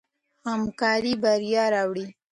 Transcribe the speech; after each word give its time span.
همکاري 0.47 1.13
بریا 1.23 1.65
راوړي. 1.73 2.07